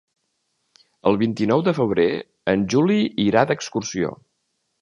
El 1.11 1.19
vint-i-nou 1.23 1.61
de 1.69 1.75
febrer 1.81 2.07
en 2.55 2.67
Juli 2.75 2.99
irà 3.29 3.45
d'excursió. 3.53 4.15